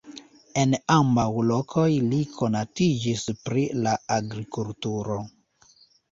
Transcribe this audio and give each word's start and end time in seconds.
En 0.59 0.71
ambaŭ 0.91 1.25
lokoj 1.49 1.83
li 2.13 2.21
konatiĝis 2.39 3.25
pri 3.49 3.65
la 3.83 3.93
agrikulturo. 4.17 5.19